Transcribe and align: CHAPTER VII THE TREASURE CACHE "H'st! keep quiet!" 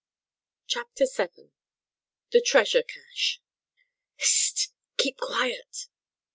CHAPTER 0.65 1.05
VII 1.15 1.51
THE 2.31 2.41
TREASURE 2.41 2.81
CACHE 2.81 3.39
"H'st! 4.17 4.69
keep 4.97 5.17
quiet!" 5.17 5.89